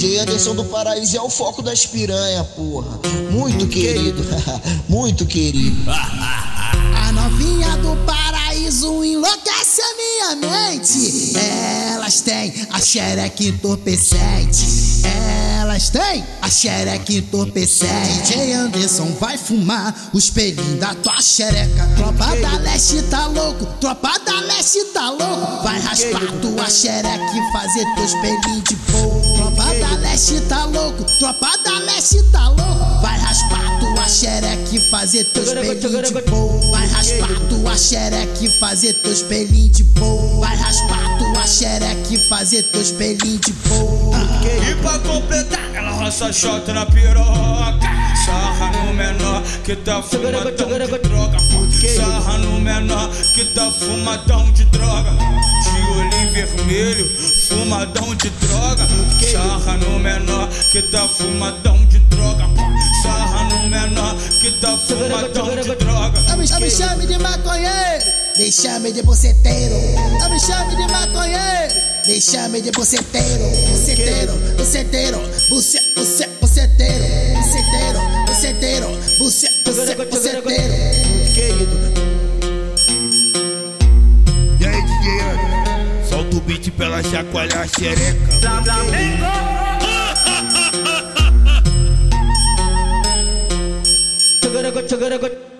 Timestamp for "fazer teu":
27.52-28.04, 34.90-35.42, 38.58-39.12, 42.28-42.80